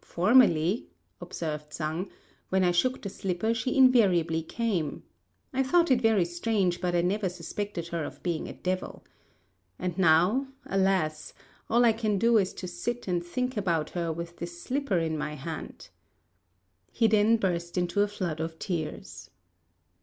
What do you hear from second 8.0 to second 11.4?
of being a devil. And now, alas!